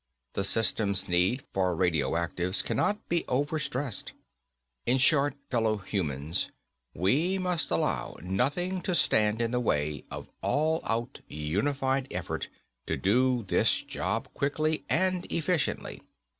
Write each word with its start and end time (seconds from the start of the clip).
The 0.33 0.43
system's 0.43 1.07
need 1.07 1.43
for 1.53 1.75
radioactives 1.75 2.63
cannot 2.63 3.07
be 3.07 3.23
overstressed._ 3.25 4.13
_In 4.87 4.99
short, 4.99 5.35
fellow 5.51 5.77
humans, 5.77 6.49
we 6.95 7.37
must 7.37 7.69
allow 7.69 8.17
nothing 8.23 8.81
to 8.81 8.95
stand 8.95 9.43
in 9.43 9.51
the 9.51 9.59
way 9.59 10.03
of 10.09 10.27
all 10.41 10.81
out, 10.85 11.19
unified 11.27 12.07
effort 12.09 12.47
to 12.87 12.97
do 12.97 13.43
this 13.43 13.83
job 13.83 14.27
quickly 14.33 14.83
and 14.89 15.31
efficiently. 15.31 16.01